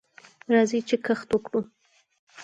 [0.53, 1.61] راځئ چې کښت وکړو.